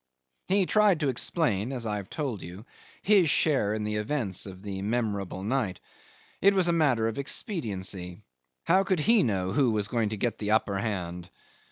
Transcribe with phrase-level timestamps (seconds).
[0.47, 2.65] He tried to explain as I've told you
[3.03, 5.79] his share in the events of the memorable night.
[6.41, 8.23] It was a matter of expediency.
[8.63, 11.29] How could he know who was going to get the upper hand?